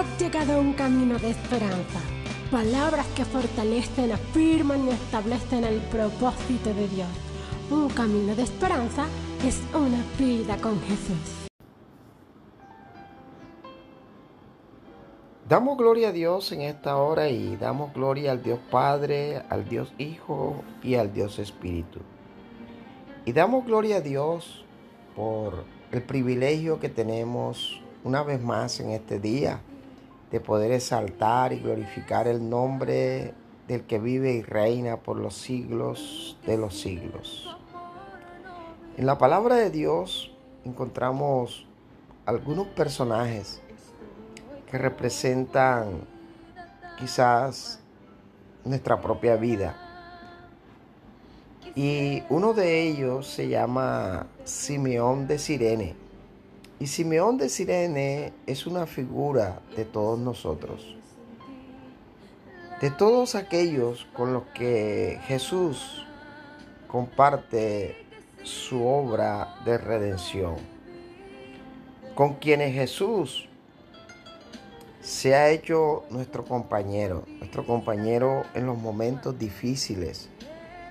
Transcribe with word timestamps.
Has 0.00 0.18
llegado 0.18 0.54
a 0.54 0.58
un 0.58 0.72
camino 0.72 1.18
de 1.18 1.28
esperanza. 1.28 2.00
Palabras 2.50 3.06
que 3.08 3.22
fortalecen, 3.22 4.12
afirman 4.12 4.86
y 4.86 4.92
establecen 4.92 5.62
el 5.62 5.78
propósito 5.90 6.72
de 6.72 6.88
Dios. 6.88 7.08
Un 7.70 7.90
camino 7.90 8.34
de 8.34 8.44
esperanza 8.44 9.04
es 9.46 9.60
una 9.74 10.02
vida 10.18 10.56
con 10.56 10.80
Jesús. 10.80 11.48
Damos 15.46 15.76
gloria 15.76 16.08
a 16.08 16.12
Dios 16.12 16.50
en 16.52 16.62
esta 16.62 16.96
hora 16.96 17.28
y 17.28 17.56
damos 17.56 17.92
gloria 17.92 18.32
al 18.32 18.42
Dios 18.42 18.58
Padre, 18.70 19.42
al 19.50 19.68
Dios 19.68 19.92
Hijo 19.98 20.64
y 20.82 20.94
al 20.94 21.12
Dios 21.12 21.38
Espíritu. 21.38 22.00
Y 23.26 23.34
damos 23.34 23.66
gloria 23.66 23.96
a 23.96 24.00
Dios 24.00 24.64
por 25.14 25.66
el 25.92 26.00
privilegio 26.00 26.80
que 26.80 26.88
tenemos 26.88 27.82
una 28.02 28.22
vez 28.22 28.40
más 28.40 28.80
en 28.80 28.92
este 28.92 29.20
día 29.20 29.60
de 30.30 30.40
poder 30.40 30.72
exaltar 30.72 31.52
y 31.52 31.60
glorificar 31.60 32.28
el 32.28 32.48
nombre 32.48 33.34
del 33.66 33.82
que 33.84 33.98
vive 33.98 34.32
y 34.32 34.42
reina 34.42 34.96
por 34.96 35.16
los 35.16 35.34
siglos 35.34 36.38
de 36.46 36.56
los 36.56 36.78
siglos. 36.78 37.56
En 38.96 39.06
la 39.06 39.18
palabra 39.18 39.56
de 39.56 39.70
Dios 39.70 40.32
encontramos 40.64 41.66
algunos 42.26 42.66
personajes 42.68 43.60
que 44.70 44.78
representan 44.78 46.06
quizás 46.98 47.80
nuestra 48.64 49.00
propia 49.00 49.36
vida. 49.36 49.76
Y 51.74 52.22
uno 52.28 52.52
de 52.52 52.82
ellos 52.88 53.26
se 53.26 53.48
llama 53.48 54.26
Simeón 54.44 55.26
de 55.26 55.38
Sirene. 55.38 56.09
Y 56.80 56.86
Simeón 56.86 57.36
de 57.36 57.50
Sirene 57.50 58.32
es 58.46 58.66
una 58.66 58.86
figura 58.86 59.60
de 59.76 59.84
todos 59.84 60.18
nosotros. 60.18 60.96
De 62.80 62.90
todos 62.90 63.34
aquellos 63.34 64.06
con 64.14 64.32
los 64.32 64.44
que 64.54 65.20
Jesús 65.24 66.06
comparte 66.88 68.06
su 68.44 68.82
obra 68.82 69.56
de 69.66 69.76
redención. 69.76 70.56
Con 72.14 72.36
quienes 72.36 72.72
Jesús 72.72 73.46
se 75.02 75.34
ha 75.34 75.50
hecho 75.50 76.04
nuestro 76.08 76.46
compañero, 76.46 77.26
nuestro 77.40 77.66
compañero 77.66 78.44
en 78.54 78.64
los 78.64 78.78
momentos 78.78 79.38
difíciles, 79.38 80.30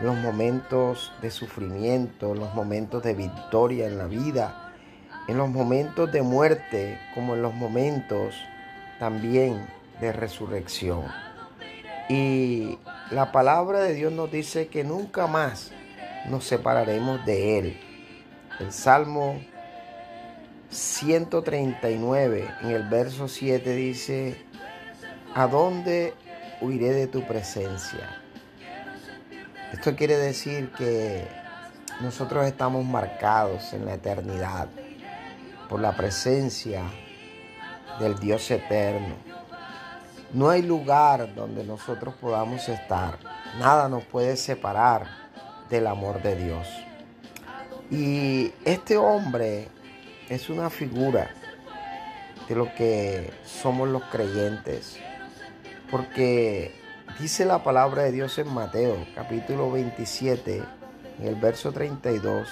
en 0.00 0.06
los 0.06 0.16
momentos 0.16 1.12
de 1.22 1.30
sufrimiento, 1.30 2.32
en 2.32 2.40
los 2.40 2.52
momentos 2.56 3.04
de 3.04 3.14
victoria 3.14 3.86
en 3.86 3.98
la 3.98 4.08
vida 4.08 4.65
en 5.28 5.38
los 5.38 5.48
momentos 5.50 6.10
de 6.12 6.22
muerte 6.22 7.00
como 7.14 7.34
en 7.34 7.42
los 7.42 7.54
momentos 7.54 8.34
también 8.98 9.66
de 10.00 10.12
resurrección. 10.12 11.04
Y 12.08 12.78
la 13.10 13.32
palabra 13.32 13.80
de 13.80 13.94
Dios 13.94 14.12
nos 14.12 14.30
dice 14.30 14.68
que 14.68 14.84
nunca 14.84 15.26
más 15.26 15.72
nos 16.28 16.44
separaremos 16.44 17.24
de 17.24 17.58
Él. 17.58 17.80
El 18.60 18.72
Salmo 18.72 19.40
139 20.70 22.48
en 22.62 22.70
el 22.70 22.84
verso 22.84 23.28
7 23.28 23.74
dice, 23.74 24.44
¿a 25.34 25.46
dónde 25.46 26.14
huiré 26.60 26.92
de 26.92 27.06
tu 27.06 27.26
presencia? 27.26 28.22
Esto 29.72 29.96
quiere 29.96 30.16
decir 30.16 30.70
que 30.72 31.26
nosotros 32.00 32.46
estamos 32.46 32.84
marcados 32.84 33.72
en 33.72 33.84
la 33.84 33.94
eternidad 33.94 34.68
por 35.68 35.80
la 35.80 35.96
presencia 35.96 36.82
del 37.98 38.18
Dios 38.18 38.50
eterno. 38.50 39.14
No 40.32 40.50
hay 40.50 40.62
lugar 40.62 41.34
donde 41.34 41.64
nosotros 41.64 42.14
podamos 42.20 42.68
estar. 42.68 43.18
Nada 43.58 43.88
nos 43.88 44.04
puede 44.04 44.36
separar 44.36 45.06
del 45.70 45.86
amor 45.86 46.22
de 46.22 46.36
Dios. 46.36 46.68
Y 47.90 48.52
este 48.64 48.96
hombre 48.96 49.68
es 50.28 50.50
una 50.50 50.70
figura 50.70 51.30
de 52.48 52.54
lo 52.54 52.74
que 52.74 53.32
somos 53.44 53.88
los 53.88 54.02
creyentes. 54.04 54.98
Porque 55.90 56.74
dice 57.20 57.44
la 57.44 57.62
palabra 57.62 58.02
de 58.02 58.12
Dios 58.12 58.38
en 58.38 58.52
Mateo 58.52 59.06
capítulo 59.14 59.70
27, 59.70 60.62
en 61.20 61.26
el 61.26 61.36
verso 61.36 61.72
32, 61.72 62.48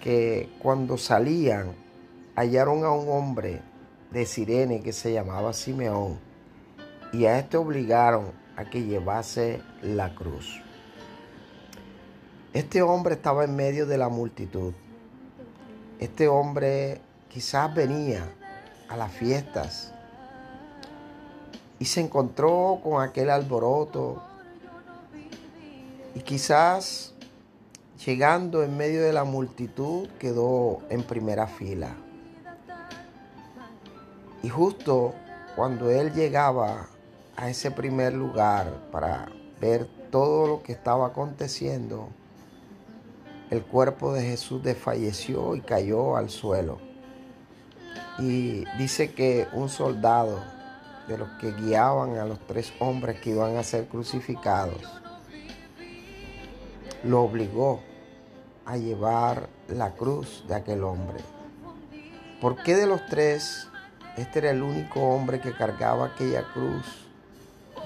que 0.00 0.48
cuando 0.58 0.96
salían 0.96 1.74
hallaron 2.38 2.84
a 2.84 2.92
un 2.92 3.08
hombre 3.08 3.60
de 4.12 4.24
Sirene 4.24 4.80
que 4.80 4.92
se 4.92 5.12
llamaba 5.12 5.52
Simeón 5.52 6.20
y 7.12 7.24
a 7.24 7.36
este 7.36 7.56
obligaron 7.56 8.30
a 8.56 8.64
que 8.70 8.84
llevase 8.84 9.60
la 9.82 10.14
cruz. 10.14 10.62
Este 12.52 12.80
hombre 12.80 13.16
estaba 13.16 13.42
en 13.42 13.56
medio 13.56 13.86
de 13.86 13.98
la 13.98 14.08
multitud. 14.08 14.72
Este 15.98 16.28
hombre 16.28 17.00
quizás 17.28 17.74
venía 17.74 18.30
a 18.88 18.96
las 18.96 19.10
fiestas 19.10 19.92
y 21.80 21.86
se 21.86 22.00
encontró 22.00 22.78
con 22.84 23.02
aquel 23.02 23.30
alboroto 23.30 24.22
y 26.14 26.20
quizás 26.20 27.14
llegando 28.06 28.62
en 28.62 28.76
medio 28.76 29.02
de 29.02 29.12
la 29.12 29.24
multitud 29.24 30.08
quedó 30.20 30.82
en 30.88 31.02
primera 31.02 31.48
fila. 31.48 31.96
Y 34.42 34.48
justo 34.48 35.14
cuando 35.56 35.90
él 35.90 36.12
llegaba 36.12 36.86
a 37.36 37.50
ese 37.50 37.70
primer 37.70 38.14
lugar 38.14 38.72
para 38.92 39.28
ver 39.60 39.88
todo 40.10 40.46
lo 40.46 40.62
que 40.62 40.72
estaba 40.72 41.08
aconteciendo, 41.08 42.08
el 43.50 43.62
cuerpo 43.62 44.12
de 44.12 44.22
Jesús 44.22 44.62
desfalleció 44.62 45.56
y 45.56 45.60
cayó 45.60 46.16
al 46.16 46.30
suelo. 46.30 46.78
Y 48.18 48.64
dice 48.76 49.12
que 49.12 49.48
un 49.52 49.68
soldado 49.68 50.40
de 51.08 51.18
los 51.18 51.28
que 51.40 51.52
guiaban 51.52 52.18
a 52.18 52.24
los 52.24 52.38
tres 52.46 52.72
hombres 52.78 53.20
que 53.20 53.30
iban 53.30 53.56
a 53.56 53.62
ser 53.62 53.88
crucificados, 53.88 54.82
lo 57.04 57.22
obligó 57.22 57.80
a 58.64 58.76
llevar 58.76 59.48
la 59.68 59.92
cruz 59.92 60.44
de 60.46 60.54
aquel 60.54 60.84
hombre. 60.84 61.18
¿Por 62.40 62.62
qué 62.62 62.76
de 62.76 62.86
los 62.86 63.04
tres 63.06 63.68
este 64.18 64.40
era 64.40 64.50
el 64.50 64.62
único 64.62 65.00
hombre 65.00 65.40
que 65.40 65.52
cargaba 65.52 66.06
aquella 66.06 66.42
cruz 66.52 67.06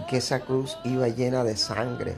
y 0.00 0.06
que 0.06 0.16
esa 0.16 0.40
cruz 0.40 0.78
iba 0.84 1.06
llena 1.08 1.44
de 1.44 1.56
sangre. 1.56 2.14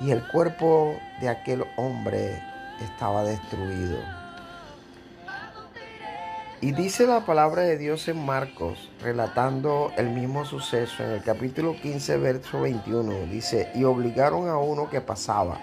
Y 0.00 0.10
el 0.10 0.26
cuerpo 0.26 0.96
de 1.20 1.28
aquel 1.28 1.64
hombre 1.76 2.42
estaba 2.82 3.22
destruido. 3.22 3.98
Y 6.60 6.72
dice 6.72 7.06
la 7.06 7.24
palabra 7.24 7.62
de 7.62 7.78
Dios 7.78 8.08
en 8.08 8.24
Marcos, 8.24 8.90
relatando 9.00 9.92
el 9.96 10.10
mismo 10.10 10.44
suceso 10.44 11.04
en 11.04 11.10
el 11.10 11.22
capítulo 11.22 11.76
15, 11.80 12.16
verso 12.18 12.60
21. 12.62 13.26
Dice, 13.26 13.70
y 13.74 13.84
obligaron 13.84 14.48
a 14.48 14.58
uno 14.58 14.90
que 14.90 15.00
pasaba, 15.00 15.58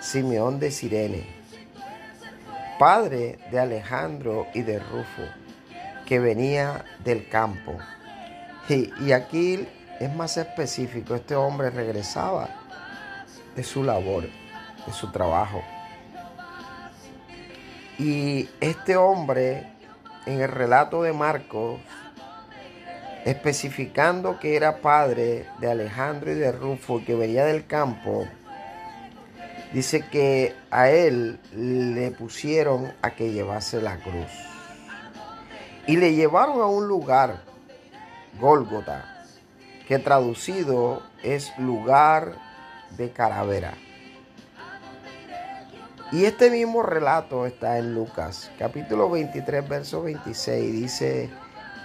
Simeón 0.00 0.58
de 0.58 0.70
Sirene, 0.70 1.26
padre 2.78 3.38
de 3.50 3.60
Alejandro 3.60 4.46
y 4.54 4.62
de 4.62 4.78
Rufo 4.78 5.43
que 6.06 6.18
venía 6.18 6.84
del 7.04 7.28
campo. 7.28 7.78
Y, 8.68 9.12
aquí 9.12 9.68
es 10.00 10.14
más 10.14 10.36
específico, 10.36 11.14
este 11.14 11.34
hombre 11.34 11.70
regresaba 11.70 12.48
de 13.54 13.62
su 13.62 13.84
labor, 13.84 14.24
de 14.86 14.92
su 14.92 15.10
trabajo. 15.12 15.62
Y 17.98 18.48
este 18.60 18.96
hombre, 18.96 19.72
en 20.26 20.40
el 20.40 20.48
relato 20.48 21.02
de 21.02 21.12
Marcos, 21.12 21.80
especificando 23.24 24.38
que 24.40 24.56
era 24.56 24.80
padre 24.80 25.46
de 25.60 25.70
Alejandro 25.70 26.32
y 26.32 26.34
de 26.34 26.52
Rufo, 26.52 27.04
que 27.04 27.14
venía 27.14 27.44
del 27.44 27.66
campo, 27.66 28.26
dice 29.72 30.06
que 30.10 30.54
a 30.70 30.88
él 30.88 31.38
le 31.54 32.10
pusieron 32.12 32.92
a 33.02 33.10
que 33.10 33.30
llevase 33.30 33.80
la 33.80 33.98
cruz. 33.98 34.53
Y 35.86 35.96
le 35.96 36.14
llevaron 36.14 36.62
a 36.62 36.66
un 36.66 36.88
lugar, 36.88 37.42
Gólgota, 38.40 39.26
que 39.86 39.98
traducido 39.98 41.02
es 41.22 41.56
lugar 41.58 42.36
de 42.96 43.10
calavera. 43.10 43.74
Y 46.10 46.24
este 46.24 46.50
mismo 46.50 46.82
relato 46.82 47.44
está 47.44 47.76
en 47.76 47.94
Lucas, 47.94 48.50
capítulo 48.58 49.10
23, 49.10 49.68
verso 49.68 50.02
26. 50.02 50.72
Dice, 50.72 51.30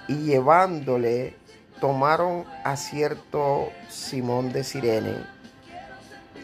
y 0.07 0.15
llevándole, 0.17 1.35
tomaron 1.81 2.45
a 2.63 2.77
cierto 2.77 3.69
Simón 3.89 4.53
de 4.53 4.63
Sirene, 4.63 5.25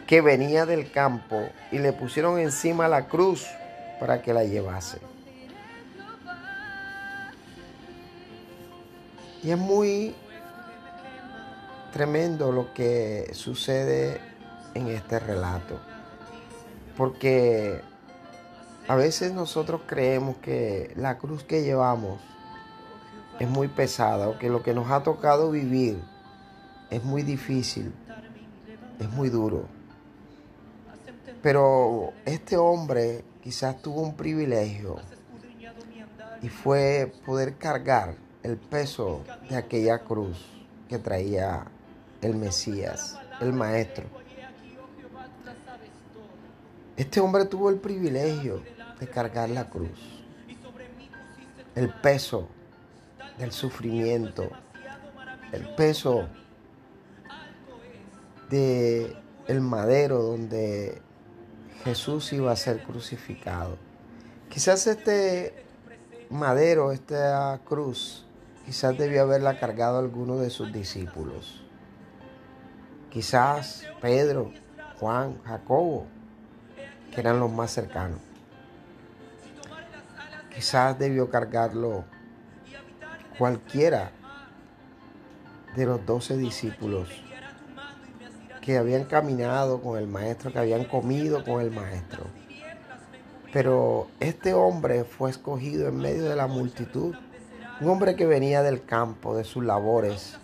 que 0.06 0.20
venía 0.20 0.66
del 0.66 0.90
campo, 0.90 1.48
y 1.72 1.78
le 1.78 1.94
pusieron 1.94 2.38
encima 2.38 2.86
la 2.86 3.06
cruz 3.06 3.46
para 3.98 4.20
que 4.20 4.34
la 4.34 4.44
llevase. 4.44 4.98
Y 9.42 9.50
es 9.50 9.58
muy 9.58 10.14
tremendo 11.92 12.52
lo 12.52 12.74
que 12.74 13.30
sucede 13.32 14.20
en 14.74 14.88
este 14.88 15.18
relato. 15.18 15.80
Porque 16.96 17.80
a 18.88 18.94
veces 18.94 19.32
nosotros 19.32 19.82
creemos 19.86 20.36
que 20.36 20.92
la 20.96 21.18
cruz 21.18 21.42
que 21.42 21.62
llevamos 21.62 22.20
es 23.38 23.48
muy 23.48 23.68
pesada 23.68 24.28
o 24.28 24.38
que 24.38 24.48
lo 24.48 24.62
que 24.62 24.74
nos 24.74 24.90
ha 24.90 25.02
tocado 25.02 25.50
vivir 25.50 26.02
es 26.90 27.02
muy 27.02 27.22
difícil, 27.22 27.92
es 28.98 29.10
muy 29.10 29.28
duro. 29.28 29.64
Pero 31.42 32.12
este 32.24 32.56
hombre 32.56 33.24
quizás 33.42 33.80
tuvo 33.80 34.02
un 34.02 34.16
privilegio 34.16 34.96
y 36.42 36.48
fue 36.48 37.12
poder 37.24 37.56
cargar 37.56 38.25
el 38.46 38.58
peso 38.58 39.24
de 39.50 39.56
aquella 39.56 39.98
cruz 40.04 40.38
que 40.88 40.98
traía 40.98 41.64
el 42.22 42.36
Mesías, 42.36 43.18
el 43.40 43.52
Maestro. 43.52 44.04
Este 46.96 47.18
hombre 47.18 47.46
tuvo 47.46 47.70
el 47.70 47.78
privilegio 47.78 48.62
de 49.00 49.08
cargar 49.08 49.50
la 49.50 49.68
cruz, 49.68 50.22
el 51.74 51.92
peso 51.92 52.46
del 53.36 53.50
sufrimiento, 53.50 54.48
el 55.50 55.68
peso 55.74 56.28
de 58.48 59.16
el 59.48 59.60
madero 59.60 60.22
donde 60.22 61.02
Jesús 61.82 62.32
iba 62.32 62.52
a 62.52 62.56
ser 62.56 62.84
crucificado. 62.84 63.76
Quizás 64.48 64.86
este 64.86 65.64
madero, 66.30 66.92
esta 66.92 67.60
cruz, 67.64 68.25
quizás 68.66 68.98
debió 68.98 69.22
haberla 69.22 69.58
cargado 69.58 69.98
alguno 69.98 70.36
de 70.36 70.50
sus 70.50 70.72
discípulos. 70.72 71.62
Quizás 73.10 73.86
Pedro, 74.02 74.52
Juan, 74.98 75.40
Jacobo, 75.44 76.06
que 77.14 77.20
eran 77.20 77.38
los 77.38 77.50
más 77.50 77.70
cercanos. 77.70 78.18
Quizás 80.52 80.98
debió 80.98 81.30
cargarlo 81.30 82.04
cualquiera 83.38 84.10
de 85.76 85.86
los 85.86 86.04
doce 86.04 86.36
discípulos 86.36 87.08
que 88.62 88.78
habían 88.78 89.04
caminado 89.04 89.80
con 89.80 89.96
el 89.96 90.08
maestro, 90.08 90.52
que 90.52 90.58
habían 90.58 90.84
comido 90.86 91.44
con 91.44 91.60
el 91.60 91.70
maestro. 91.70 92.24
Pero 93.52 94.08
este 94.18 94.54
hombre 94.54 95.04
fue 95.04 95.30
escogido 95.30 95.88
en 95.88 95.98
medio 95.98 96.24
de 96.24 96.34
la 96.34 96.48
multitud, 96.48 97.14
un 97.80 97.90
hombre 97.90 98.16
que 98.16 98.26
venía 98.26 98.62
del 98.62 98.84
campo, 98.84 99.36
de 99.36 99.44
sus 99.44 99.64
labores, 99.64 100.38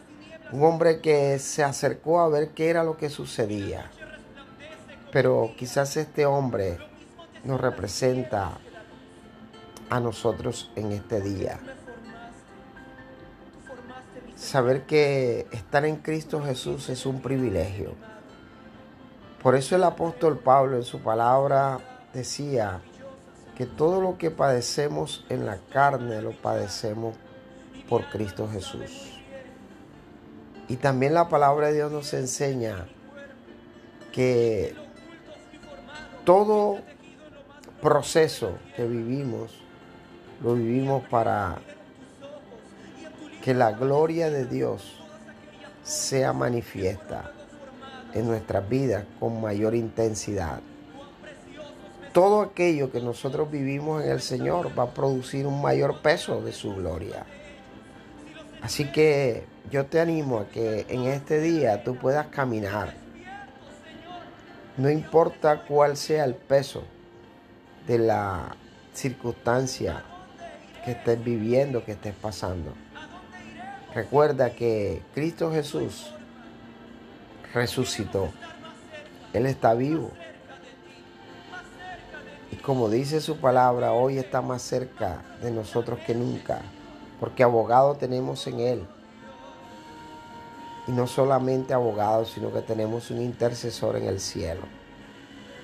un 0.53 0.63
hombre 0.65 1.01
que 1.01 1.39
se 1.39 1.65
acercó 1.65 2.21
a 2.21 2.29
ver 2.29 2.51
qué 2.51 2.69
era 2.69 2.85
lo 2.85 2.99
que 2.99 3.09
sucedía. 3.09 3.91
Pero 5.13 5.53
quizás 5.57 5.97
este 5.97 6.27
hombre 6.27 6.79
nos 7.45 7.61
representa 7.61 8.59
a 9.89 10.01
nosotros 10.01 10.71
en 10.77 10.93
este 10.93 11.21
día. 11.21 11.59
Saber 14.37 14.83
que 14.83 15.47
estar 15.53 15.85
en 15.87 15.97
Cristo 15.97 16.43
Jesús 16.43 16.89
es 16.91 17.07
un 17.07 17.23
privilegio. 17.23 17.95
Por 19.43 19.55
eso 19.55 19.77
el 19.77 19.85
apóstol 19.85 20.39
Pablo 20.39 20.77
en 20.77 20.83
su 20.83 21.01
palabra 21.01 21.79
decía 22.13 22.81
que 23.57 23.67
todo 23.67 24.01
lo 24.01 24.19
que 24.19 24.31
padecemos 24.31 25.25
en 25.29 25.47
la 25.47 25.59
carne 25.73 26.23
lo 26.23 26.33
padecemos 26.33 27.17
por 27.93 28.09
Cristo 28.09 28.49
Jesús. 28.51 29.13
Y 30.67 30.77
también 30.77 31.13
la 31.13 31.29
palabra 31.29 31.67
de 31.67 31.75
Dios 31.75 31.93
nos 31.93 32.15
enseña 32.15 32.87
que 34.13 34.75
todo 36.25 36.79
proceso 37.83 38.57
que 38.77 38.87
vivimos 38.87 39.61
lo 40.43 40.55
vivimos 40.55 41.07
para 41.11 41.59
que 43.45 43.53
la 43.53 43.73
gloria 43.73 44.31
de 44.31 44.47
Dios 44.47 44.99
sea 45.83 46.33
manifiesta 46.33 47.31
en 48.15 48.27
nuestras 48.27 48.67
vidas 48.71 49.05
con 49.21 49.39
mayor 49.39 49.75
intensidad. 49.75 50.61
Todo 52.15 52.41
aquello 52.41 52.91
que 52.91 53.03
nosotros 53.03 53.51
vivimos 53.51 54.03
en 54.03 54.13
el 54.13 54.23
Señor 54.23 54.71
va 54.79 54.85
a 54.85 54.95
producir 54.95 55.47
un 55.47 55.61
mayor 55.61 56.01
peso 56.01 56.41
de 56.41 56.53
su 56.53 56.75
gloria. 56.75 57.27
Así 58.63 58.91
que 58.93 59.45
yo 59.71 59.87
te 59.87 60.01
animo 60.01 60.39
a 60.39 60.49
que 60.49 60.87
en 60.89 61.05
este 61.05 61.41
día 61.41 61.83
tú 61.83 61.97
puedas 61.97 62.29
caminar. 62.29 62.95
No 64.77 64.89
importa 64.89 65.65
cuál 65.65 65.97
sea 65.97 66.25
el 66.25 66.35
peso 66.35 66.85
de 67.87 67.99
la 67.99 68.57
circunstancia 68.95 70.05
que 70.85 70.93
estés 70.93 71.23
viviendo, 71.23 71.85
que 71.85 71.93
estés 71.93 72.15
pasando. 72.15 72.73
Recuerda 73.95 74.51
que 74.51 75.03
Cristo 75.15 75.53
Jesús 75.53 76.15
resucitó. 77.53 78.31
Él 79.33 79.47
está 79.47 79.75
vivo. 79.75 80.11
Y 82.51 82.57
como 82.57 82.89
dice 82.89 83.21
su 83.21 83.39
palabra, 83.39 83.93
hoy 83.93 84.19
está 84.19 84.41
más 84.43 84.63
cerca 84.63 85.23
de 85.43 85.51
nosotros 85.51 85.99
que 86.07 86.15
nunca, 86.15 86.63
porque 87.23 87.45
abogado 87.45 87.95
tenemos 87.95 88.45
en 88.49 88.59
Él. 88.59 88.87
Y 90.89 90.91
no 90.91 91.07
solamente 91.07 91.73
abogado, 91.73 92.25
sino 92.25 92.53
que 92.53 92.63
tenemos 92.63 93.13
un 93.13 93.23
intercesor 93.23 93.95
en 93.95 94.07
el 94.07 94.19
cielo, 94.19 94.63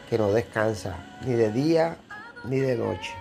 que 0.08 0.18
no 0.18 0.30
descansa 0.30 0.94
ni 1.26 1.32
de 1.32 1.50
día 1.50 1.96
ni 2.44 2.60
de 2.60 2.76
noche. 2.76 3.12